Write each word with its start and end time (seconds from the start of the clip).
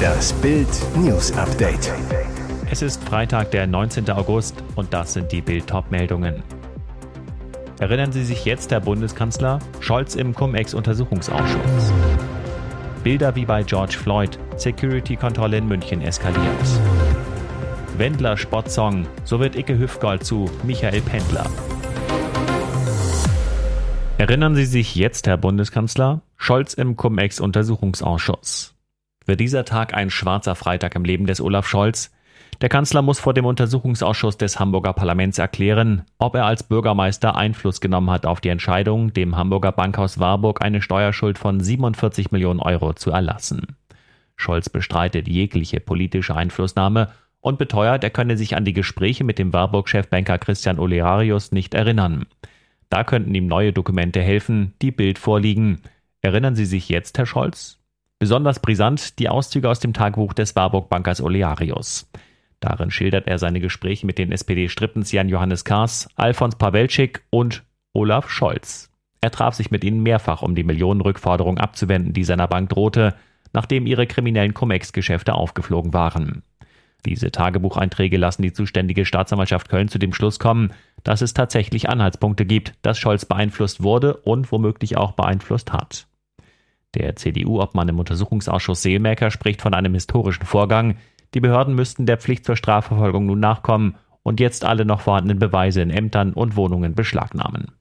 Das 0.00 0.32
Bild 0.34 0.68
News 0.96 1.32
Update. 1.36 1.92
Es 2.70 2.82
ist 2.82 3.02
Freitag, 3.04 3.50
der 3.50 3.66
19. 3.66 4.10
August 4.10 4.62
und 4.76 4.92
das 4.92 5.14
sind 5.14 5.32
die 5.32 5.40
Bild 5.40 5.72
meldungen 5.90 6.42
Erinnern 7.80 8.12
Sie 8.12 8.24
sich 8.24 8.44
jetzt, 8.44 8.70
Herr 8.72 8.80
Bundeskanzler? 8.80 9.58
Scholz 9.80 10.14
im 10.14 10.34
Cum-Ex-Untersuchungsausschuss. 10.34 11.92
Bilder 13.02 13.34
wie 13.34 13.46
bei 13.46 13.62
George 13.62 13.96
Floyd. 13.96 14.38
Security-Kontrolle 14.56 15.56
in 15.56 15.66
München 15.66 16.02
eskaliert. 16.02 16.44
Wendler 17.96 18.36
Sportsong. 18.36 19.06
So 19.24 19.40
wird 19.40 19.56
Icke 19.56 19.78
Hüfgold 19.78 20.24
zu 20.24 20.50
Michael 20.62 21.00
Pendler. 21.00 21.46
Erinnern 24.18 24.54
Sie 24.54 24.66
sich 24.66 24.94
jetzt, 24.94 25.26
Herr 25.26 25.38
Bundeskanzler? 25.38 26.20
Scholz 26.42 26.72
im 26.72 26.96
Cum-Ex-Untersuchungsausschuss. 26.96 28.74
Wird 29.26 29.40
dieser 29.40 29.66
Tag 29.66 29.92
ein 29.92 30.08
schwarzer 30.08 30.54
Freitag 30.54 30.94
im 30.94 31.04
Leben 31.04 31.26
des 31.26 31.42
Olaf 31.42 31.68
Scholz? 31.68 32.12
Der 32.62 32.70
Kanzler 32.70 33.02
muss 33.02 33.20
vor 33.20 33.34
dem 33.34 33.44
Untersuchungsausschuss 33.44 34.38
des 34.38 34.58
Hamburger 34.58 34.94
Parlaments 34.94 35.36
erklären, 35.38 36.06
ob 36.16 36.34
er 36.34 36.46
als 36.46 36.62
Bürgermeister 36.62 37.36
Einfluss 37.36 37.82
genommen 37.82 38.10
hat 38.10 38.24
auf 38.24 38.40
die 38.40 38.48
Entscheidung, 38.48 39.12
dem 39.12 39.36
Hamburger 39.36 39.70
Bankhaus 39.70 40.18
Warburg 40.18 40.62
eine 40.62 40.80
Steuerschuld 40.80 41.36
von 41.36 41.60
47 41.60 42.32
Millionen 42.32 42.60
Euro 42.60 42.94
zu 42.94 43.10
erlassen. 43.10 43.76
Scholz 44.34 44.70
bestreitet 44.70 45.28
jegliche 45.28 45.78
politische 45.78 46.34
Einflussnahme 46.34 47.10
und 47.42 47.58
beteuert, 47.58 48.02
er 48.02 48.10
könne 48.10 48.38
sich 48.38 48.56
an 48.56 48.64
die 48.64 48.72
Gespräche 48.72 49.24
mit 49.24 49.38
dem 49.38 49.52
Warburg-Chefbanker 49.52 50.38
Christian 50.38 50.78
Olearius 50.78 51.52
nicht 51.52 51.74
erinnern. 51.74 52.24
Da 52.88 53.04
könnten 53.04 53.34
ihm 53.34 53.46
neue 53.46 53.74
Dokumente 53.74 54.22
helfen, 54.22 54.72
die 54.80 54.90
Bild 54.90 55.18
vorliegen. 55.18 55.82
Erinnern 56.22 56.54
Sie 56.54 56.66
sich 56.66 56.88
jetzt, 56.88 57.16
Herr 57.16 57.26
Scholz? 57.26 57.78
Besonders 58.18 58.60
brisant 58.60 59.18
die 59.18 59.30
Auszüge 59.30 59.70
aus 59.70 59.80
dem 59.80 59.94
Tagebuch 59.94 60.34
des 60.34 60.54
Warburg-Bankers 60.54 61.22
Olearius. 61.22 62.10
Darin 62.60 62.90
schildert 62.90 63.26
er 63.26 63.38
seine 63.38 63.60
Gespräche 63.60 64.04
mit 64.04 64.18
den 64.18 64.30
SPD-Strippens 64.30 65.12
Jan 65.12 65.30
Johannes 65.30 65.64
Kahrs, 65.64 66.10
Alfons 66.16 66.56
Pawelczyk 66.56 67.22
und 67.30 67.62
Olaf 67.94 68.28
Scholz. 68.28 68.90
Er 69.22 69.30
traf 69.30 69.54
sich 69.54 69.70
mit 69.70 69.82
ihnen 69.82 70.02
mehrfach, 70.02 70.42
um 70.42 70.54
die 70.54 70.64
Millionenrückforderung 70.64 71.56
abzuwenden, 71.56 72.12
die 72.12 72.24
seiner 72.24 72.48
Bank 72.48 72.68
drohte, 72.68 73.14
nachdem 73.54 73.86
ihre 73.86 74.06
kriminellen 74.06 74.52
Cum-Ex-Geschäfte 74.52 75.32
aufgeflogen 75.32 75.94
waren. 75.94 76.42
Diese 77.06 77.30
Tagebucheinträge 77.30 78.18
lassen 78.18 78.42
die 78.42 78.52
zuständige 78.52 79.06
Staatsanwaltschaft 79.06 79.70
Köln 79.70 79.88
zu 79.88 79.98
dem 79.98 80.12
Schluss 80.12 80.38
kommen, 80.38 80.74
dass 81.02 81.22
es 81.22 81.32
tatsächlich 81.32 81.88
Anhaltspunkte 81.88 82.44
gibt, 82.44 82.74
dass 82.82 82.98
Scholz 82.98 83.24
beeinflusst 83.24 83.82
wurde 83.82 84.18
und 84.18 84.52
womöglich 84.52 84.98
auch 84.98 85.12
beeinflusst 85.12 85.72
hat. 85.72 86.06
Der 86.94 87.16
CDU-Obmann 87.16 87.88
im 87.88 87.98
Untersuchungsausschuss 87.98 88.82
Seelmäker 88.82 89.30
spricht 89.30 89.62
von 89.62 89.74
einem 89.74 89.94
historischen 89.94 90.44
Vorgang. 90.44 90.96
Die 91.34 91.40
Behörden 91.40 91.74
müssten 91.74 92.06
der 92.06 92.18
Pflicht 92.18 92.44
zur 92.44 92.56
Strafverfolgung 92.56 93.26
nun 93.26 93.40
nachkommen 93.40 93.96
und 94.22 94.40
jetzt 94.40 94.64
alle 94.64 94.84
noch 94.84 95.00
vorhandenen 95.00 95.38
Beweise 95.38 95.82
in 95.82 95.90
Ämtern 95.90 96.32
und 96.32 96.56
Wohnungen 96.56 96.94
beschlagnahmen. 96.94 97.72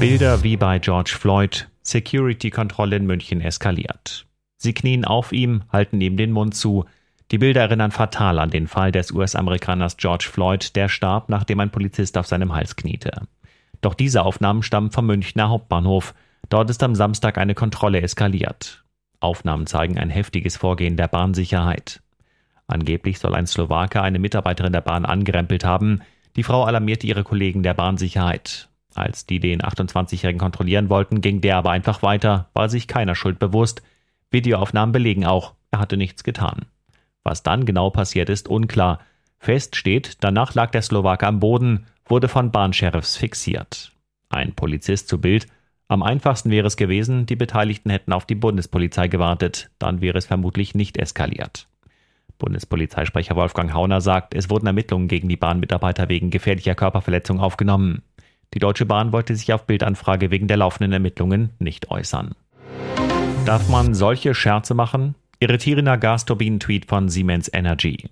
Bilder 0.00 0.42
wie 0.42 0.56
bei 0.56 0.78
George 0.78 1.14
Floyd, 1.18 1.68
Security-Kontrolle 1.82 2.96
in 2.96 3.06
München 3.06 3.40
eskaliert. 3.40 4.26
Sie 4.56 4.74
knien 4.74 5.04
auf 5.04 5.32
ihm, 5.32 5.62
halten 5.72 6.00
ihm 6.00 6.16
den 6.16 6.32
Mund 6.32 6.54
zu, 6.54 6.84
die 7.30 7.38
Bilder 7.38 7.60
erinnern 7.60 7.92
fatal 7.92 8.38
an 8.40 8.50
den 8.50 8.66
Fall 8.66 8.90
des 8.90 9.12
US-Amerikaners 9.12 9.96
George 9.96 10.28
Floyd, 10.30 10.74
der 10.74 10.88
starb, 10.88 11.28
nachdem 11.28 11.60
ein 11.60 11.70
Polizist 11.70 12.18
auf 12.18 12.26
seinem 12.26 12.54
Hals 12.54 12.74
kniete. 12.74 13.22
Doch 13.80 13.94
diese 13.94 14.24
Aufnahmen 14.24 14.62
stammen 14.62 14.90
vom 14.90 15.06
Münchner 15.06 15.48
Hauptbahnhof. 15.48 16.14
Dort 16.50 16.68
ist 16.68 16.82
am 16.82 16.94
Samstag 16.94 17.38
eine 17.38 17.54
Kontrolle 17.54 18.02
eskaliert. 18.02 18.84
Aufnahmen 19.20 19.66
zeigen 19.66 19.98
ein 19.98 20.10
heftiges 20.10 20.56
Vorgehen 20.56 20.96
der 20.96 21.08
Bahnsicherheit. 21.08 22.02
Angeblich 22.66 23.18
soll 23.18 23.34
ein 23.34 23.46
Slowake 23.46 24.02
eine 24.02 24.18
Mitarbeiterin 24.18 24.72
der 24.72 24.80
Bahn 24.80 25.04
angerempelt 25.04 25.64
haben. 25.64 26.02
Die 26.36 26.42
Frau 26.42 26.64
alarmierte 26.64 27.06
ihre 27.06 27.24
Kollegen 27.24 27.62
der 27.62 27.74
Bahnsicherheit. 27.74 28.68
Als 28.94 29.26
die 29.26 29.38
den 29.38 29.62
28-Jährigen 29.62 30.40
kontrollieren 30.40 30.90
wollten, 30.90 31.20
ging 31.20 31.40
der 31.40 31.56
aber 31.56 31.70
einfach 31.70 32.02
weiter, 32.02 32.50
war 32.52 32.68
sich 32.68 32.88
keiner 32.88 33.14
Schuld 33.14 33.38
bewusst. 33.38 33.82
Videoaufnahmen 34.30 34.92
belegen 34.92 35.24
auch, 35.24 35.54
er 35.70 35.78
hatte 35.78 35.96
nichts 35.96 36.24
getan. 36.24 36.66
Was 37.22 37.44
dann 37.44 37.64
genau 37.64 37.90
passiert 37.90 38.28
ist, 38.28 38.48
unklar. 38.48 39.00
Fest 39.38 39.76
steht, 39.76 40.18
danach 40.24 40.54
lag 40.54 40.70
der 40.70 40.82
Slowake 40.82 41.26
am 41.26 41.38
Boden, 41.38 41.86
wurde 42.06 42.28
von 42.28 42.50
Bahnsheriffs 42.50 43.16
fixiert. 43.16 43.92
Ein 44.28 44.54
Polizist 44.54 45.08
zu 45.08 45.20
Bild. 45.20 45.46
Am 45.90 46.04
einfachsten 46.04 46.52
wäre 46.52 46.68
es 46.68 46.76
gewesen, 46.76 47.26
die 47.26 47.34
Beteiligten 47.34 47.90
hätten 47.90 48.12
auf 48.12 48.24
die 48.24 48.36
Bundespolizei 48.36 49.08
gewartet, 49.08 49.70
dann 49.80 50.00
wäre 50.00 50.18
es 50.18 50.26
vermutlich 50.26 50.72
nicht 50.76 50.96
eskaliert. 50.96 51.66
Bundespolizeisprecher 52.38 53.34
Wolfgang 53.34 53.72
Hauner 53.74 54.00
sagt, 54.00 54.36
es 54.36 54.48
wurden 54.50 54.68
Ermittlungen 54.68 55.08
gegen 55.08 55.28
die 55.28 55.36
Bahnmitarbeiter 55.36 56.08
wegen 56.08 56.30
gefährlicher 56.30 56.76
Körperverletzung 56.76 57.40
aufgenommen. 57.40 58.02
Die 58.54 58.60
Deutsche 58.60 58.86
Bahn 58.86 59.12
wollte 59.12 59.34
sich 59.34 59.52
auf 59.52 59.66
Bildanfrage 59.66 60.30
wegen 60.30 60.46
der 60.46 60.58
laufenden 60.58 60.92
Ermittlungen 60.92 61.50
nicht 61.58 61.90
äußern. 61.90 62.36
Darf 63.44 63.68
man 63.68 63.92
solche 63.92 64.32
Scherze 64.32 64.74
machen? 64.74 65.16
Irritierender 65.40 65.98
Gasturbinen-Tweet 65.98 66.86
von 66.86 67.08
Siemens 67.08 67.50
Energy. 67.52 68.08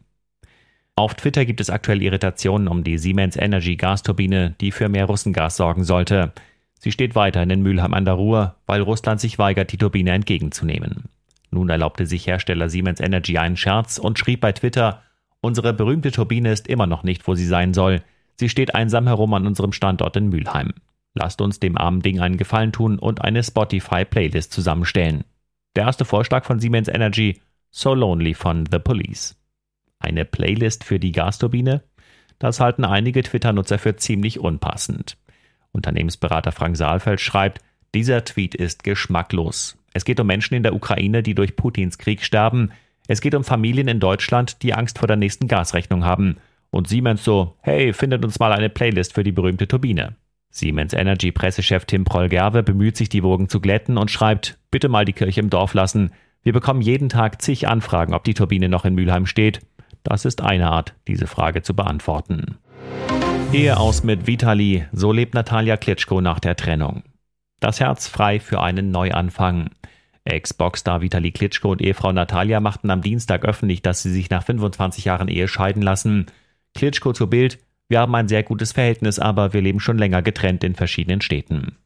Auf 0.96 1.14
Twitter 1.14 1.44
gibt 1.44 1.60
es 1.60 1.70
aktuell 1.70 2.02
Irritationen 2.02 2.66
um 2.66 2.82
die 2.82 2.98
Siemens 2.98 3.36
Energy 3.36 3.76
Gasturbine, 3.76 4.56
die 4.60 4.72
für 4.72 4.88
mehr 4.88 5.04
Russengas 5.04 5.56
sorgen 5.56 5.84
sollte. 5.84 6.32
Sie 6.78 6.92
steht 6.92 7.14
weiterhin 7.14 7.50
in 7.50 7.62
Mülheim 7.62 7.92
an 7.92 8.04
der 8.04 8.14
Ruhr, 8.14 8.54
weil 8.66 8.80
Russland 8.80 9.20
sich 9.20 9.38
weigert, 9.38 9.72
die 9.72 9.78
Turbine 9.78 10.12
entgegenzunehmen. 10.12 11.04
Nun 11.50 11.68
erlaubte 11.68 12.06
sich 12.06 12.26
Hersteller 12.26 12.68
Siemens 12.68 13.00
Energy 13.00 13.38
einen 13.38 13.56
Scherz 13.56 13.98
und 13.98 14.18
schrieb 14.18 14.40
bei 14.40 14.52
Twitter, 14.52 15.02
unsere 15.40 15.72
berühmte 15.72 16.12
Turbine 16.12 16.52
ist 16.52 16.68
immer 16.68 16.86
noch 16.86 17.02
nicht, 17.02 17.26
wo 17.26 17.34
sie 17.34 17.46
sein 17.46 17.74
soll. 17.74 18.02
Sie 18.36 18.48
steht 18.48 18.74
einsam 18.74 19.06
herum 19.06 19.34
an 19.34 19.46
unserem 19.46 19.72
Standort 19.72 20.16
in 20.16 20.28
Mülheim. 20.28 20.72
Lasst 21.14 21.40
uns 21.40 21.58
dem 21.58 21.76
armen 21.76 22.02
Ding 22.02 22.20
einen 22.20 22.36
Gefallen 22.36 22.70
tun 22.70 22.98
und 22.98 23.22
eine 23.22 23.42
Spotify-Playlist 23.42 24.52
zusammenstellen. 24.52 25.24
Der 25.74 25.84
erste 25.84 26.04
Vorschlag 26.04 26.44
von 26.44 26.60
Siemens 26.60 26.88
Energy, 26.88 27.40
So 27.70 27.94
Lonely 27.94 28.34
von 28.34 28.66
The 28.70 28.78
Police. 28.78 29.36
Eine 29.98 30.24
Playlist 30.24 30.84
für 30.84 31.00
die 31.00 31.12
Gasturbine? 31.12 31.82
Das 32.38 32.60
halten 32.60 32.84
einige 32.84 33.22
Twitter-Nutzer 33.22 33.78
für 33.78 33.96
ziemlich 33.96 34.38
unpassend. 34.38 35.16
Unternehmensberater 35.78 36.52
Frank 36.52 36.76
Saalfeld 36.76 37.20
schreibt, 37.20 37.60
dieser 37.94 38.24
Tweet 38.24 38.54
ist 38.54 38.84
geschmacklos. 38.84 39.78
Es 39.94 40.04
geht 40.04 40.20
um 40.20 40.26
Menschen 40.26 40.54
in 40.54 40.62
der 40.62 40.74
Ukraine, 40.74 41.22
die 41.22 41.34
durch 41.34 41.56
Putins 41.56 41.96
Krieg 41.96 42.22
sterben. 42.22 42.70
Es 43.06 43.20
geht 43.20 43.34
um 43.34 43.44
Familien 43.44 43.88
in 43.88 44.00
Deutschland, 44.00 44.62
die 44.62 44.74
Angst 44.74 44.98
vor 44.98 45.08
der 45.08 45.16
nächsten 45.16 45.48
Gasrechnung 45.48 46.04
haben. 46.04 46.36
Und 46.70 46.88
Siemens 46.88 47.24
so, 47.24 47.56
hey, 47.62 47.94
findet 47.94 48.24
uns 48.24 48.38
mal 48.38 48.52
eine 48.52 48.68
Playlist 48.68 49.14
für 49.14 49.24
die 49.24 49.32
berühmte 49.32 49.66
Turbine. 49.66 50.16
Siemens 50.50 50.92
Energy 50.92 51.32
Pressechef 51.32 51.86
Tim 51.86 52.04
Proll-Gerwe 52.04 52.62
bemüht 52.62 52.96
sich, 52.96 53.08
die 53.08 53.22
Wogen 53.22 53.48
zu 53.48 53.60
glätten 53.60 53.96
und 53.96 54.10
schreibt, 54.10 54.58
bitte 54.70 54.88
mal 54.88 55.04
die 55.04 55.12
Kirche 55.12 55.40
im 55.40 55.50
Dorf 55.50 55.72
lassen. 55.72 56.12
Wir 56.42 56.52
bekommen 56.52 56.82
jeden 56.82 57.08
Tag 57.08 57.40
zig 57.40 57.68
Anfragen, 57.68 58.14
ob 58.14 58.24
die 58.24 58.34
Turbine 58.34 58.68
noch 58.68 58.84
in 58.84 58.94
Mülheim 58.94 59.26
steht. 59.26 59.60
Das 60.02 60.24
ist 60.24 60.42
eine 60.42 60.70
Art, 60.70 60.94
diese 61.06 61.26
Frage 61.26 61.62
zu 61.62 61.74
beantworten. 61.74 62.58
Ehe 63.52 63.78
aus 63.78 64.04
mit 64.04 64.26
Vitali, 64.26 64.84
so 64.92 65.10
lebt 65.10 65.32
Natalia 65.32 65.78
Klitschko 65.78 66.20
nach 66.20 66.38
der 66.38 66.54
Trennung. 66.54 67.02
Das 67.60 67.80
Herz 67.80 68.06
frei 68.06 68.40
für 68.40 68.60
einen 68.60 68.90
Neuanfang. 68.90 69.70
Ex-Boxstar 70.24 71.00
Vitali 71.00 71.32
Klitschko 71.32 71.72
und 71.72 71.80
Ehefrau 71.80 72.12
Natalia 72.12 72.60
machten 72.60 72.90
am 72.90 73.00
Dienstag 73.00 73.46
öffentlich, 73.46 73.80
dass 73.80 74.02
sie 74.02 74.12
sich 74.12 74.28
nach 74.28 74.42
25 74.44 75.06
Jahren 75.06 75.28
Ehe 75.28 75.48
scheiden 75.48 75.80
lassen. 75.80 76.26
Klitschko 76.74 77.14
zu 77.14 77.28
Bild, 77.28 77.58
wir 77.88 78.00
haben 78.00 78.14
ein 78.14 78.28
sehr 78.28 78.42
gutes 78.42 78.72
Verhältnis, 78.72 79.18
aber 79.18 79.54
wir 79.54 79.62
leben 79.62 79.80
schon 79.80 79.96
länger 79.96 80.20
getrennt 80.20 80.62
in 80.62 80.74
verschiedenen 80.74 81.22
Städten. 81.22 81.76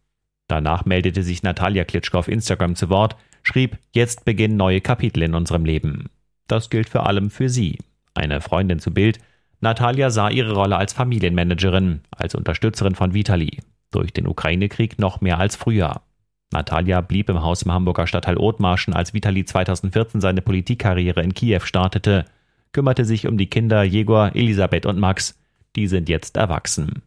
Danach 0.48 0.84
meldete 0.84 1.22
sich 1.22 1.44
Natalia 1.44 1.84
Klitschko 1.84 2.18
auf 2.18 2.28
Instagram 2.28 2.74
zu 2.74 2.90
Wort, 2.90 3.16
schrieb, 3.44 3.78
jetzt 3.92 4.24
beginnen 4.24 4.56
neue 4.56 4.80
Kapitel 4.80 5.22
in 5.22 5.36
unserem 5.36 5.64
Leben. 5.64 6.10
Das 6.48 6.70
gilt 6.70 6.88
vor 6.88 7.06
allem 7.06 7.30
für 7.30 7.48
sie. 7.48 7.78
Eine 8.14 8.40
Freundin 8.40 8.80
zu 8.80 8.92
Bild, 8.92 9.20
Natalia 9.62 10.10
sah 10.10 10.28
ihre 10.28 10.54
Rolle 10.54 10.76
als 10.76 10.92
Familienmanagerin, 10.92 12.00
als 12.10 12.34
Unterstützerin 12.34 12.96
von 12.96 13.14
Vitali. 13.14 13.60
Durch 13.92 14.12
den 14.12 14.26
Ukraine-Krieg 14.26 14.98
noch 14.98 15.20
mehr 15.20 15.38
als 15.38 15.54
früher. 15.54 16.02
Natalia 16.52 17.00
blieb 17.00 17.28
im 17.30 17.42
Haus 17.42 17.62
im 17.62 17.72
Hamburger 17.72 18.08
Stadtteil 18.08 18.38
Othmarschen, 18.38 18.92
als 18.92 19.14
Vitali 19.14 19.44
2014 19.44 20.20
seine 20.20 20.42
Politikkarriere 20.42 21.22
in 21.22 21.32
Kiew 21.32 21.60
startete, 21.60 22.24
kümmerte 22.72 23.04
sich 23.04 23.28
um 23.28 23.38
die 23.38 23.46
Kinder 23.46 23.84
Jegor, 23.84 24.32
Elisabeth 24.34 24.84
und 24.84 24.98
Max, 24.98 25.38
die 25.76 25.86
sind 25.86 26.08
jetzt 26.08 26.36
erwachsen. 26.36 27.02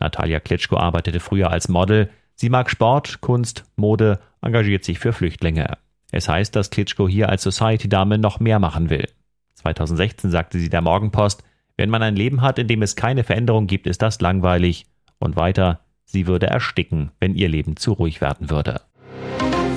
Natalia 0.00 0.40
Klitschko 0.40 0.78
arbeitete 0.78 1.20
früher 1.20 1.52
als 1.52 1.68
Model. 1.68 2.10
Sie 2.34 2.50
mag 2.50 2.68
Sport, 2.68 3.20
Kunst, 3.20 3.64
Mode, 3.76 4.18
engagiert 4.42 4.82
sich 4.82 4.98
für 4.98 5.12
Flüchtlinge. 5.12 5.78
Es 6.10 6.28
heißt, 6.28 6.56
dass 6.56 6.70
Klitschko 6.70 7.06
hier 7.06 7.28
als 7.28 7.44
Society-Dame 7.44 8.18
noch 8.18 8.40
mehr 8.40 8.58
machen 8.58 8.90
will. 8.90 9.08
2016 9.54 10.32
sagte 10.32 10.58
sie 10.58 10.68
der 10.68 10.82
Morgenpost, 10.82 11.44
wenn 11.76 11.90
man 11.90 12.02
ein 12.02 12.16
Leben 12.16 12.40
hat, 12.40 12.58
in 12.58 12.68
dem 12.68 12.82
es 12.82 12.96
keine 12.96 13.22
Veränderung 13.22 13.66
gibt, 13.66 13.86
ist 13.86 14.02
das 14.02 14.20
langweilig. 14.20 14.86
Und 15.18 15.36
weiter, 15.36 15.80
sie 16.04 16.26
würde 16.26 16.46
ersticken, 16.46 17.10
wenn 17.20 17.34
ihr 17.34 17.48
Leben 17.48 17.76
zu 17.76 17.92
ruhig 17.92 18.20
werden 18.20 18.50
würde. 18.50 18.80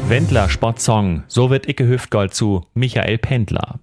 Wendler 0.07 0.49
Sportsong, 0.49 1.23
so 1.27 1.49
wird 1.49 1.67
Icke 1.67 1.87
Hüftgold 1.87 2.33
zu 2.33 2.65
Michael 2.73 3.17
Pendler. 3.17 3.79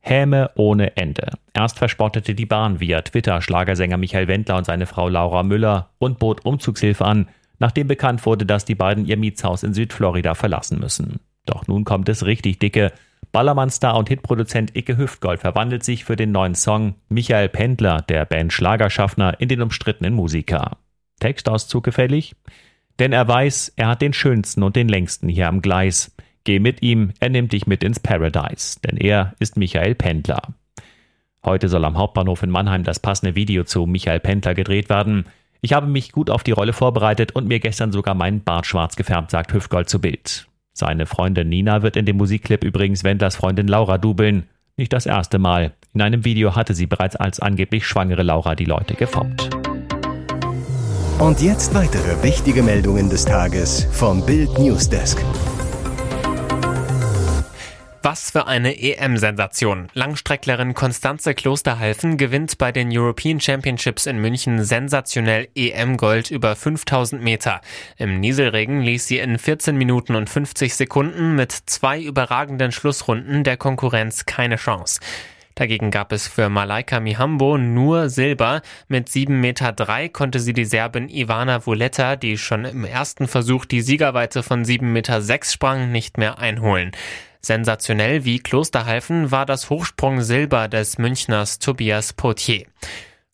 Häme 0.00 0.50
ohne 0.56 0.96
Ende. 0.96 1.32
Erst 1.54 1.78
verspottete 1.78 2.34
die 2.34 2.46
Bahn 2.46 2.78
via 2.80 3.00
Twitter 3.00 3.40
Schlagersänger 3.40 3.96
Michael 3.96 4.28
Wendler 4.28 4.58
und 4.58 4.66
seine 4.66 4.86
Frau 4.86 5.08
Laura 5.08 5.42
Müller 5.42 5.90
und 5.98 6.18
bot 6.18 6.44
Umzugshilfe 6.44 7.04
an, 7.04 7.28
nachdem 7.58 7.88
bekannt 7.88 8.26
wurde, 8.26 8.44
dass 8.44 8.66
die 8.66 8.74
beiden 8.74 9.06
ihr 9.06 9.16
Mietshaus 9.16 9.62
in 9.62 9.72
Südflorida 9.72 10.34
verlassen 10.34 10.78
müssen. 10.78 11.20
Doch 11.46 11.66
nun 11.66 11.84
kommt 11.84 12.10
es 12.10 12.26
richtig 12.26 12.58
dicke. 12.58 12.92
Ballermann-Star 13.34 13.96
und 13.96 14.08
Hitproduzent 14.08 14.76
Icke 14.76 14.96
Hüftgold 14.96 15.40
verwandelt 15.40 15.82
sich 15.82 16.04
für 16.04 16.14
den 16.14 16.30
neuen 16.30 16.54
Song 16.54 16.94
Michael 17.08 17.48
Pendler, 17.48 18.00
der 18.02 18.24
Band 18.26 18.52
Schlagerschaffner, 18.52 19.40
in 19.40 19.48
den 19.48 19.60
umstrittenen 19.60 20.14
Musiker. 20.14 20.76
Textauszug 21.18 21.82
gefällig? 21.82 22.36
Denn 23.00 23.12
er 23.12 23.26
weiß, 23.26 23.72
er 23.74 23.88
hat 23.88 24.02
den 24.02 24.12
schönsten 24.12 24.62
und 24.62 24.76
den 24.76 24.88
längsten 24.88 25.28
hier 25.28 25.48
am 25.48 25.62
Gleis. 25.62 26.14
Geh 26.44 26.60
mit 26.60 26.80
ihm, 26.82 27.10
er 27.18 27.28
nimmt 27.28 27.52
dich 27.52 27.66
mit 27.66 27.82
ins 27.82 27.98
Paradise, 27.98 28.78
denn 28.84 28.96
er 28.96 29.34
ist 29.40 29.56
Michael 29.56 29.96
Pendler. 29.96 30.54
Heute 31.44 31.68
soll 31.68 31.84
am 31.84 31.98
Hauptbahnhof 31.98 32.44
in 32.44 32.50
Mannheim 32.50 32.84
das 32.84 33.00
passende 33.00 33.34
Video 33.34 33.64
zu 33.64 33.84
Michael 33.84 34.20
Pendler 34.20 34.54
gedreht 34.54 34.88
werden. 34.88 35.24
Ich 35.60 35.72
habe 35.72 35.88
mich 35.88 36.12
gut 36.12 36.30
auf 36.30 36.44
die 36.44 36.52
Rolle 36.52 36.72
vorbereitet 36.72 37.32
und 37.32 37.48
mir 37.48 37.58
gestern 37.58 37.90
sogar 37.90 38.14
meinen 38.14 38.44
Bart 38.44 38.66
schwarz 38.66 38.94
gefärbt, 38.94 39.32
sagt 39.32 39.52
Hüftgold 39.52 39.88
zu 39.88 40.00
Bild. 40.00 40.46
Seine 40.76 41.06
Freundin 41.06 41.48
Nina 41.48 41.82
wird 41.82 41.96
in 41.96 42.04
dem 42.04 42.16
Musikclip 42.16 42.64
übrigens 42.64 43.04
Wendlers 43.04 43.36
Freundin 43.36 43.68
Laura 43.68 43.96
dubeln. 43.96 44.48
Nicht 44.76 44.92
das 44.92 45.06
erste 45.06 45.38
Mal. 45.38 45.72
In 45.94 46.02
einem 46.02 46.24
Video 46.24 46.56
hatte 46.56 46.74
sie 46.74 46.86
bereits 46.86 47.14
als 47.14 47.38
angeblich 47.38 47.86
schwangere 47.86 48.24
Laura 48.24 48.56
die 48.56 48.64
Leute 48.64 48.94
gefoppt. 48.94 49.50
Und 51.20 51.40
jetzt 51.40 51.72
weitere 51.74 52.20
wichtige 52.24 52.64
Meldungen 52.64 53.08
des 53.08 53.24
Tages 53.24 53.86
vom 53.92 54.26
Bild 54.26 54.58
Newsdesk. 54.58 55.24
Was 58.14 58.30
für 58.30 58.46
eine 58.46 58.80
EM-Sensation. 58.80 59.88
Langstrecklerin 59.92 60.74
Konstanze 60.74 61.34
Klosterhalfen 61.34 62.16
gewinnt 62.16 62.58
bei 62.58 62.70
den 62.70 62.96
European 62.96 63.40
Championships 63.40 64.06
in 64.06 64.18
München 64.18 64.62
sensationell 64.62 65.48
EM-Gold 65.56 66.30
über 66.30 66.54
5000 66.54 67.20
Meter. 67.20 67.60
Im 67.96 68.20
Nieselregen 68.20 68.82
ließ 68.82 69.08
sie 69.08 69.18
in 69.18 69.36
14 69.36 69.76
Minuten 69.76 70.14
und 70.14 70.30
50 70.30 70.76
Sekunden 70.76 71.34
mit 71.34 71.50
zwei 71.50 72.00
überragenden 72.00 72.70
Schlussrunden 72.70 73.42
der 73.42 73.56
Konkurrenz 73.56 74.26
keine 74.26 74.58
Chance. 74.58 75.00
Dagegen 75.56 75.90
gab 75.90 76.12
es 76.12 76.28
für 76.28 76.48
Malaika 76.48 77.00
Mihambo 77.00 77.58
nur 77.58 78.10
Silber. 78.10 78.62
Mit 78.86 79.08
7,3 79.08 79.30
Meter 79.30 80.08
konnte 80.10 80.38
sie 80.38 80.52
die 80.52 80.66
Serbin 80.66 81.08
Ivana 81.08 81.66
Vuleta, 81.66 82.14
die 82.14 82.38
schon 82.38 82.64
im 82.64 82.84
ersten 82.84 83.26
Versuch 83.26 83.64
die 83.64 83.80
Siegerweite 83.80 84.44
von 84.44 84.64
7,6 84.64 84.82
Meter 84.84 85.20
sprang, 85.42 85.90
nicht 85.90 86.16
mehr 86.16 86.38
einholen. 86.38 86.92
Sensationell 87.44 88.24
wie 88.24 88.38
Klosterhalfen 88.38 89.30
war 89.30 89.44
das 89.44 89.68
Hochsprung 89.68 90.22
Silber 90.22 90.66
des 90.66 90.96
Münchners 90.96 91.58
Tobias 91.58 92.14
Potier. 92.14 92.64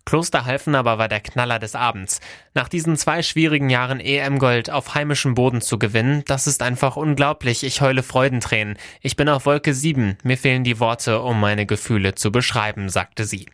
Klosterhalfen 0.05 0.75
aber 0.75 0.99
war 0.99 1.07
der 1.07 1.21
Knaller 1.21 1.61
des 1.61 1.77
Abends. 1.77 2.19
Nach 2.53 2.69
diesen 2.69 2.97
zwei 2.97 3.23
schwierigen 3.23 3.71
Jahren 3.71 4.01
EM-Gold 4.01 4.69
auf 4.69 4.97
heimischem 4.97 5.35
Boden 5.35 5.61
zu 5.61 5.79
gewinnen, 5.79 6.25
das 6.27 6.49
ist 6.49 6.61
einfach 6.61 6.97
unglaublich. 6.97 7.62
Ich 7.62 7.83
heule 7.83 8.03
Freudentränen. 8.03 8.77
Ich 9.01 9.15
bin 9.15 9.29
auf 9.29 9.47
Wolke 9.47 9.73
7. 9.73 10.19
Mir 10.25 10.37
fehlen 10.37 10.65
die 10.65 10.81
Worte, 10.81 11.21
um 11.21 11.39
meine 11.39 11.65
Gefühle 11.65 12.17
zu 12.17 12.33
beschreiben, 12.33 12.89
sagte 12.89 13.25
sie. 13.25 13.47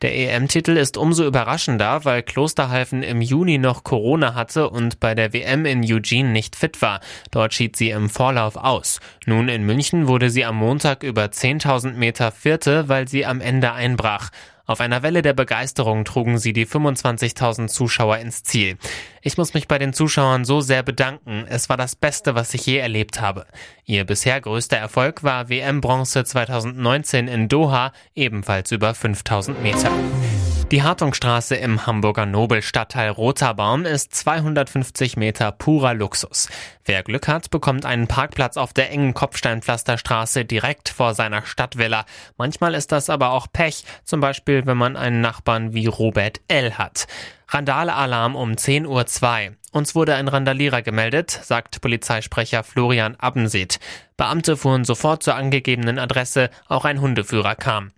Der 0.00 0.14
EM-Titel 0.14 0.76
ist 0.76 0.96
umso 0.96 1.26
überraschender, 1.26 2.04
weil 2.04 2.22
Klosterhalfen 2.22 3.02
im 3.02 3.20
Juni 3.20 3.58
noch 3.58 3.82
Corona 3.82 4.34
hatte 4.34 4.70
und 4.70 5.00
bei 5.00 5.16
der 5.16 5.32
WM 5.32 5.66
in 5.66 5.82
Eugene 5.84 6.28
nicht 6.28 6.54
fit 6.54 6.80
war. 6.80 7.00
Dort 7.32 7.52
schied 7.52 7.74
sie 7.74 7.90
im 7.90 8.08
Vorlauf 8.08 8.56
aus. 8.56 9.00
Nun 9.26 9.48
in 9.48 9.64
München 9.64 10.06
wurde 10.06 10.30
sie 10.30 10.44
am 10.44 10.56
Montag 10.56 11.02
über 11.02 11.24
10.000 11.24 11.94
Meter 11.94 12.30
Vierte, 12.30 12.88
weil 12.88 13.08
sie 13.08 13.26
am 13.26 13.40
Ende 13.40 13.72
einbrach. 13.72 14.30
Auf 14.68 14.80
einer 14.80 15.02
Welle 15.02 15.22
der 15.22 15.32
Begeisterung 15.32 16.04
trugen 16.04 16.36
sie 16.36 16.52
die 16.52 16.66
25.000 16.66 17.68
Zuschauer 17.68 18.18
ins 18.18 18.42
Ziel. 18.42 18.76
Ich 19.22 19.38
muss 19.38 19.54
mich 19.54 19.66
bei 19.66 19.78
den 19.78 19.94
Zuschauern 19.94 20.44
so 20.44 20.60
sehr 20.60 20.82
bedanken. 20.82 21.46
Es 21.48 21.70
war 21.70 21.78
das 21.78 21.96
Beste, 21.96 22.34
was 22.34 22.52
ich 22.52 22.66
je 22.66 22.76
erlebt 22.76 23.18
habe. 23.18 23.46
Ihr 23.86 24.04
bisher 24.04 24.38
größter 24.42 24.76
Erfolg 24.76 25.24
war 25.24 25.48
WM-Bronze 25.48 26.22
2019 26.22 27.28
in 27.28 27.48
Doha, 27.48 27.92
ebenfalls 28.14 28.70
über 28.70 28.92
5000 28.92 29.62
Meter. 29.62 29.90
Die 30.70 30.82
Hartungstraße 30.82 31.56
im 31.56 31.86
Hamburger 31.86 32.26
Nobelstadtteil 32.26 33.08
Roterbaum 33.08 33.86
ist 33.86 34.14
250 34.14 35.16
Meter 35.16 35.50
purer 35.50 35.94
Luxus. 35.94 36.50
Wer 36.84 37.02
Glück 37.02 37.26
hat, 37.26 37.48
bekommt 37.48 37.86
einen 37.86 38.06
Parkplatz 38.06 38.58
auf 38.58 38.74
der 38.74 38.90
engen 38.90 39.14
Kopfsteinpflasterstraße 39.14 40.44
direkt 40.44 40.90
vor 40.90 41.14
seiner 41.14 41.46
Stadtvilla. 41.46 42.04
Manchmal 42.36 42.74
ist 42.74 42.92
das 42.92 43.08
aber 43.08 43.30
auch 43.30 43.46
Pech, 43.50 43.84
zum 44.04 44.20
Beispiel 44.20 44.66
wenn 44.66 44.76
man 44.76 44.98
einen 44.98 45.22
Nachbarn 45.22 45.72
wie 45.72 45.86
Robert 45.86 46.42
L. 46.48 46.76
hat. 46.76 47.06
Randale-Alarm 47.48 48.36
um 48.36 48.52
10.02 48.52 48.86
Uhr. 49.48 49.56
Uns 49.72 49.94
wurde 49.94 50.16
ein 50.16 50.28
Randalierer 50.28 50.82
gemeldet, 50.82 51.30
sagt 51.30 51.80
Polizeisprecher 51.80 52.62
Florian 52.62 53.16
Abbenseet. 53.16 53.80
Beamte 54.18 54.58
fuhren 54.58 54.84
sofort 54.84 55.22
zur 55.22 55.34
angegebenen 55.34 55.98
Adresse, 55.98 56.50
auch 56.68 56.84
ein 56.84 57.00
Hundeführer 57.00 57.54
kam. 57.54 57.90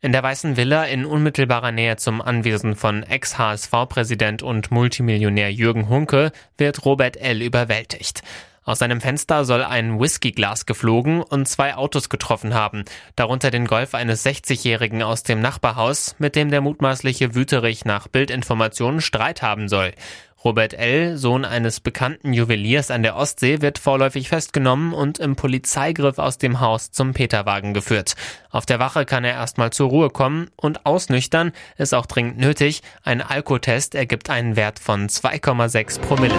In 0.00 0.12
der 0.12 0.22
Weißen 0.22 0.56
Villa 0.56 0.84
in 0.84 1.04
unmittelbarer 1.04 1.72
Nähe 1.72 1.96
zum 1.96 2.22
Anwesen 2.22 2.76
von 2.76 3.02
Ex-HSV-Präsident 3.02 4.44
und 4.44 4.70
Multimillionär 4.70 5.52
Jürgen 5.52 5.88
Hunke 5.88 6.30
wird 6.56 6.84
Robert 6.84 7.16
L. 7.16 7.42
überwältigt. 7.42 8.22
Aus 8.62 8.78
seinem 8.78 9.00
Fenster 9.00 9.44
soll 9.44 9.64
ein 9.64 9.98
Whiskyglas 9.98 10.66
geflogen 10.66 11.20
und 11.20 11.48
zwei 11.48 11.74
Autos 11.74 12.10
getroffen 12.10 12.54
haben, 12.54 12.84
darunter 13.16 13.50
den 13.50 13.66
Golf 13.66 13.94
eines 13.94 14.24
60-Jährigen 14.24 15.02
aus 15.02 15.24
dem 15.24 15.40
Nachbarhaus, 15.40 16.14
mit 16.20 16.36
dem 16.36 16.52
der 16.52 16.60
mutmaßliche 16.60 17.34
Wüterich 17.34 17.84
nach 17.84 18.06
Bildinformationen 18.06 19.00
Streit 19.00 19.42
haben 19.42 19.68
soll. 19.68 19.94
Robert 20.44 20.74
L., 20.74 21.16
Sohn 21.16 21.44
eines 21.44 21.80
bekannten 21.80 22.32
Juweliers 22.32 22.92
an 22.92 23.02
der 23.02 23.16
Ostsee, 23.16 23.60
wird 23.60 23.78
vorläufig 23.78 24.28
festgenommen 24.28 24.92
und 24.92 25.18
im 25.18 25.34
Polizeigriff 25.34 26.18
aus 26.18 26.38
dem 26.38 26.60
Haus 26.60 26.92
zum 26.92 27.12
Peterwagen 27.12 27.74
geführt. 27.74 28.14
Auf 28.50 28.64
der 28.64 28.78
Wache 28.78 29.04
kann 29.04 29.24
er 29.24 29.32
erstmal 29.32 29.70
zur 29.70 29.88
Ruhe 29.88 30.10
kommen 30.10 30.48
und 30.54 30.86
ausnüchtern 30.86 31.52
ist 31.76 31.92
auch 31.92 32.06
dringend 32.06 32.38
nötig. 32.38 32.82
Ein 33.02 33.20
Alkotest 33.20 33.96
ergibt 33.96 34.30
einen 34.30 34.54
Wert 34.54 34.78
von 34.78 35.08
2,6 35.08 36.00
Promille. 36.00 36.38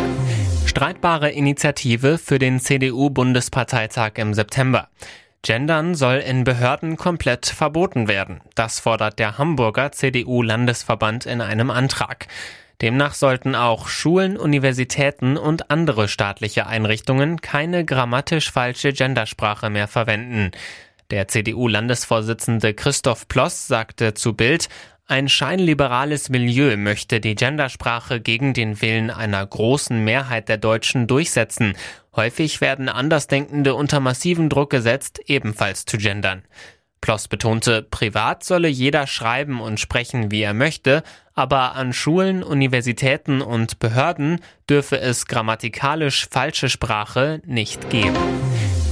Streitbare 0.66 1.32
Initiative 1.32 2.18
für 2.18 2.40
den 2.40 2.60
CDU-Bundesparteitag 2.60 4.12
im 4.16 4.34
September. 4.34 4.88
Gendern 5.42 5.96
soll 5.96 6.18
in 6.18 6.44
Behörden 6.44 6.96
komplett 6.96 7.48
verboten 7.48 8.08
werden. 8.08 8.42
Das 8.56 8.80
fordert 8.80 9.20
der 9.20 9.38
Hamburger 9.38 9.92
CDU-Landesverband 9.92 11.26
in 11.26 11.42
einem 11.42 11.70
Antrag. 11.70 12.28
Demnach 12.82 13.14
sollten 13.14 13.56
auch 13.56 13.90
Schulen, 13.90 14.38
Universitäten 14.38 15.36
und 15.36 15.70
andere 15.70 16.08
staatliche 16.08 16.66
Einrichtungen 16.66 17.42
keine 17.42 17.84
grammatisch 17.84 18.52
falsche 18.52 18.94
Gendersprache 18.94 19.70
mehr 19.70 19.90
verwenden. 19.90 20.52
Der 21.12 21.28
CDU-Landesvorsitzende 21.28 22.74
Christoph 22.74 23.28
Ploss 23.28 23.68
sagte 23.68 24.14
zu 24.14 24.34
Bild, 24.34 24.70
ein 25.08 25.28
scheinliberales 25.28 26.30
Milieu 26.30 26.78
möchte 26.78 27.20
die 27.20 27.34
Gendersprache 27.34 28.22
gegen 28.22 28.54
den 28.54 28.80
Willen 28.80 29.10
einer 29.10 29.44
großen 29.44 30.04
Mehrheit 30.04 30.48
der 30.50 30.58
Deutschen 30.58 31.08
durchsetzen. 31.08 31.74
Häufig 32.16 32.62
werden 32.62 32.90
Andersdenkende 32.90 33.74
unter 33.74 34.00
massiven 34.00 34.50
Druck 34.50 34.70
gesetzt, 34.70 35.20
ebenfalls 35.26 35.86
zu 35.86 35.98
gendern. 35.98 36.44
Ploss 37.02 37.28
betonte, 37.28 37.82
privat 37.82 38.44
solle 38.44 38.68
jeder 38.68 39.08
schreiben 39.08 39.62
und 39.62 39.80
sprechen, 39.80 40.32
wie 40.32 40.42
er 40.42 40.54
möchte, 40.54 41.04
aber 41.34 41.76
an 41.76 41.94
Schulen, 41.94 42.44
Universitäten 42.44 43.42
und 43.42 43.80
Behörden 43.80 44.42
dürfe 44.70 45.00
es 45.00 45.26
grammatikalisch 45.26 46.28
falsche 46.30 46.70
Sprache 46.70 47.42
nicht 47.46 47.90
geben. 47.90 48.18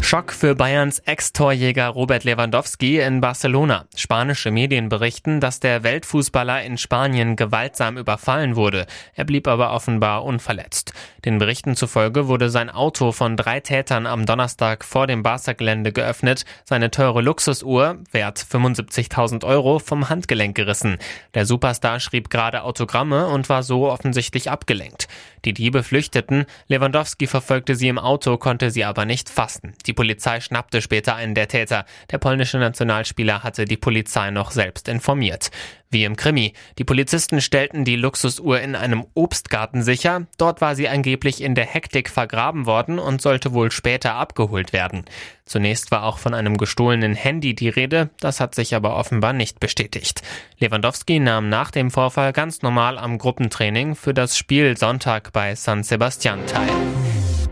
Schock 0.08 0.32
für 0.32 0.56
Bayerns 0.56 1.00
Ex-Torjäger 1.00 1.90
Robert 1.90 2.24
Lewandowski 2.24 3.00
in 3.00 3.20
Barcelona. 3.20 3.88
Spanische 3.94 4.52
Medien 4.52 4.88
berichten, 4.88 5.42
dass 5.42 5.60
der 5.60 5.84
Weltfußballer 5.84 6.64
in 6.64 6.78
Spanien 6.78 7.36
gewaltsam 7.36 7.98
überfallen 7.98 8.56
wurde. 8.56 8.86
Er 9.16 9.26
blieb 9.26 9.50
aber 9.50 9.74
offenbar 9.74 10.24
unverletzt. 10.24 10.94
Den 11.26 11.40
Berichten 11.40 11.76
zufolge 11.76 12.30
wurde 12.30 12.50
sein 12.50 12.70
Auto 12.70 13.12
von 13.12 13.36
drei 13.36 13.60
Tätern 13.60 14.08
am 14.08 14.26
Donnerstag 14.26 14.86
vor 14.86 15.08
dem 15.08 15.24
Barca-Gelände 15.24 15.92
geöffnet, 15.92 16.46
seine 16.64 16.90
teure 16.90 17.22
Luxusuhr, 17.22 17.98
wert 18.14 18.40
75.000 18.40 19.44
Euro, 19.44 19.80
vom 19.80 20.08
Handgelenk 20.08 20.56
gerissen. 20.56 21.00
Der 21.34 21.46
Superstar 21.46 22.00
schrieb 22.00 22.30
gerade 22.30 22.64
Autogramme 22.64 23.28
und 23.28 23.50
war 23.50 23.62
so 23.62 23.92
offensichtlich 23.92 24.50
abgelenkt. 24.50 25.10
Die 25.44 25.54
Diebe 25.54 25.84
flüchteten, 25.84 26.46
Lewandowski 26.70 27.28
verfolgte 27.28 27.76
sie 27.76 27.90
im 27.90 28.00
Auto, 28.00 28.38
konnte 28.38 28.72
sie 28.72 28.86
aber 28.86 29.04
nicht 29.04 29.30
fassen. 29.30 29.74
Die 29.86 29.97
Polizei 29.98 30.40
schnappte 30.40 30.82
später 30.82 31.16
einen 31.16 31.34
der 31.34 31.50
Täter. 31.50 31.84
Der 32.12 32.20
polnische 32.20 32.60
Nationalspieler 32.60 33.44
hatte 33.44 33.66
die 33.66 33.76
Polizei 33.76 34.32
noch 34.32 34.52
selbst 34.52 34.88
informiert. 34.88 35.52
Wie 35.90 36.04
im 36.04 36.16
Krimi. 36.16 36.54
Die 36.78 36.84
Polizisten 36.84 37.42
stellten 37.42 37.84
die 37.84 37.96
Luxusuhr 37.96 38.60
in 38.60 38.76
einem 38.76 39.06
Obstgarten 39.14 39.84
sicher. 39.84 40.28
Dort 40.38 40.62
war 40.62 40.76
sie 40.76 40.88
angeblich 40.88 41.42
in 41.42 41.56
der 41.56 41.66
Hektik 41.66 42.10
vergraben 42.10 42.66
worden 42.66 43.00
und 43.00 43.22
sollte 43.22 43.54
wohl 43.54 43.72
später 43.72 44.16
abgeholt 44.16 44.72
werden. 44.72 45.06
Zunächst 45.46 45.90
war 45.92 46.04
auch 46.04 46.18
von 46.18 46.34
einem 46.34 46.58
gestohlenen 46.58 47.16
Handy 47.16 47.56
die 47.56 47.70
Rede, 47.70 48.10
das 48.20 48.40
hat 48.40 48.54
sich 48.54 48.76
aber 48.76 48.98
offenbar 48.98 49.34
nicht 49.34 49.60
bestätigt. 49.60 50.22
Lewandowski 50.60 51.20
nahm 51.20 51.50
nach 51.50 51.72
dem 51.72 51.90
Vorfall 51.90 52.34
ganz 52.34 52.62
normal 52.62 52.98
am 52.98 53.18
Gruppentraining 53.18 53.96
für 53.96 54.14
das 54.14 54.38
Spiel 54.38 54.78
Sonntag 54.78 55.32
bei 55.32 55.56
San 55.56 55.84
Sebastian 55.84 56.46
teil. 56.46 56.70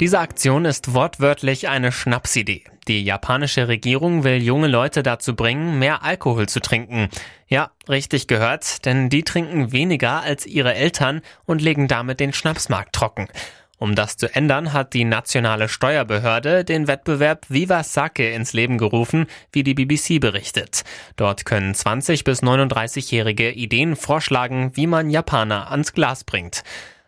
Diese 0.01 0.19
Aktion 0.19 0.65
ist 0.65 0.93
wortwörtlich 0.93 1.69
eine 1.69 1.93
Schnapsidee. 1.93 2.65
Die 2.89 3.05
japanische 3.05 3.69
Regierung 3.69 4.25
will 4.25 4.43
junge 4.43 4.67
Leute 4.67 5.03
dazu 5.03 5.37
bringen, 5.37 5.79
mehr 5.79 6.03
Alkohol 6.03 6.49
zu 6.49 6.59
trinken. 6.59 7.07
Ja, 7.47 7.71
richtig 7.87 8.27
gehört, 8.27 8.85
denn 8.85 9.09
die 9.09 9.23
trinken 9.23 9.71
weniger 9.71 10.21
als 10.21 10.45
ihre 10.45 10.75
Eltern 10.75 11.21
und 11.45 11.61
legen 11.61 11.87
damit 11.87 12.19
den 12.19 12.33
Schnapsmarkt 12.33 12.93
trocken. 12.93 13.29
Um 13.77 13.95
das 13.95 14.17
zu 14.17 14.33
ändern, 14.33 14.73
hat 14.73 14.93
die 14.93 15.05
nationale 15.05 15.69
Steuerbehörde 15.69 16.65
den 16.65 16.87
Wettbewerb 16.87 17.45
Viva 17.47 17.83
Sake 17.83 18.31
ins 18.31 18.51
Leben 18.51 18.77
gerufen, 18.77 19.27
wie 19.53 19.63
die 19.63 19.75
BBC 19.75 20.19
berichtet. 20.19 20.83
Dort 21.15 21.45
können 21.45 21.73
20 21.73 22.25
bis 22.25 22.43
39-Jährige 22.43 23.51
Ideen 23.51 23.95
vorschlagen, 23.95 24.71
wie 24.75 24.87
man 24.87 25.09
Japaner 25.09 25.71
ans 25.71 25.93
Glas 25.93 26.25
bringt. 26.25 26.63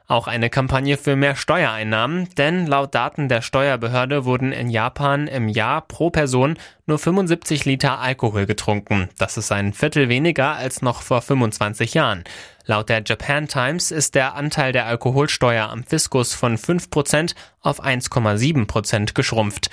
Auch 0.09 0.27
eine 0.27 0.49
Kampagne 0.49 0.95
für 0.95 1.17
mehr 1.17 1.35
Steuereinnahmen, 1.35 2.29
denn 2.37 2.65
laut 2.65 2.95
Daten 2.95 3.27
der 3.27 3.41
Steuerbehörde 3.41 4.23
wurden 4.23 4.53
in 4.53 4.69
Japan 4.69 5.27
im 5.27 5.49
Jahr 5.49 5.81
pro 5.81 6.09
Person 6.09 6.57
nur 6.85 6.97
75 6.97 7.65
Liter 7.65 7.99
Alkohol 7.99 8.45
getrunken. 8.45 9.09
Das 9.17 9.35
ist 9.35 9.51
ein 9.51 9.73
Viertel 9.73 10.07
weniger 10.07 10.55
als 10.55 10.81
noch 10.81 11.01
vor 11.01 11.21
25 11.21 11.93
Jahren. 11.93 12.23
Laut 12.65 12.87
der 12.87 13.03
Japan 13.05 13.49
Times 13.49 13.91
ist 13.91 14.15
der 14.15 14.35
Anteil 14.35 14.71
der 14.71 14.85
Alkoholsteuer 14.85 15.67
am 15.67 15.83
Fiskus 15.83 16.33
von 16.33 16.57
5% 16.57 17.35
auf 17.61 17.83
1,7% 17.83 19.13
geschrumpft. 19.13 19.69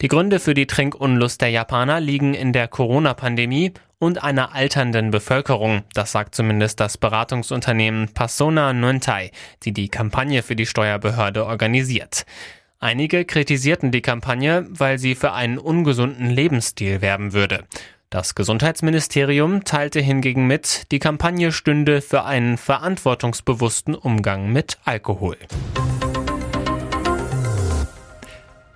Die 0.00 0.06
Gründe 0.06 0.38
für 0.38 0.54
die 0.54 0.68
Trinkunlust 0.68 1.40
der 1.40 1.50
Japaner 1.50 1.98
liegen 1.98 2.32
in 2.32 2.52
der 2.52 2.68
Corona-Pandemie 2.68 3.72
und 3.98 4.22
einer 4.22 4.54
alternden 4.54 5.10
Bevölkerung. 5.10 5.82
Das 5.92 6.12
sagt 6.12 6.36
zumindest 6.36 6.78
das 6.78 6.98
Beratungsunternehmen 6.98 8.14
Persona 8.14 8.72
Nontai, 8.72 9.32
die 9.64 9.72
die 9.72 9.88
Kampagne 9.88 10.44
für 10.44 10.54
die 10.54 10.66
Steuerbehörde 10.66 11.44
organisiert. 11.44 12.26
Einige 12.78 13.24
kritisierten 13.24 13.90
die 13.90 14.00
Kampagne, 14.00 14.66
weil 14.68 15.00
sie 15.00 15.16
für 15.16 15.32
einen 15.32 15.58
ungesunden 15.58 16.30
Lebensstil 16.30 17.00
werben 17.00 17.32
würde. 17.32 17.64
Das 18.08 18.36
Gesundheitsministerium 18.36 19.64
teilte 19.64 19.98
hingegen 19.98 20.46
mit, 20.46 20.92
die 20.92 21.00
Kampagne 21.00 21.50
stünde 21.50 22.02
für 22.02 22.24
einen 22.24 22.56
verantwortungsbewussten 22.56 23.96
Umgang 23.96 24.52
mit 24.52 24.78
Alkohol. 24.84 25.36